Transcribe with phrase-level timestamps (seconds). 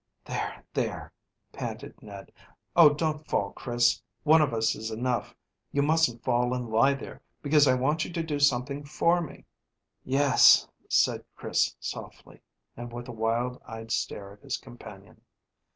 [0.25, 1.13] "There, there!"
[1.53, 2.31] panted Ned.
[2.75, 4.01] "Oh, don't fall, Chris!
[4.23, 5.35] One of us is enough.
[5.71, 9.45] You mustn't fall and lie there, because I want you to do something for me."
[10.03, 12.41] "Yes," said Chris softly,
[12.75, 15.21] and with a wild eyed stare at his companion.